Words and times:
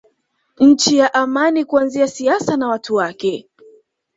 Nchi 0.59 0.97
ya 0.97 1.13
amani 1.13 1.65
kuanzia 1.65 2.07
siasa 2.07 2.57
na 2.57 2.67
watu 2.67 2.95
wake 2.95 3.49